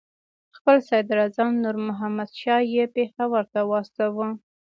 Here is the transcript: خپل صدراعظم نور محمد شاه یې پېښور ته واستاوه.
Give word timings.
خپل 0.57 0.77
صدراعظم 0.89 1.49
نور 1.63 1.75
محمد 1.87 2.29
شاه 2.41 2.61
یې 2.73 2.83
پېښور 2.95 3.43
ته 3.53 3.59
واستاوه. 3.71 4.27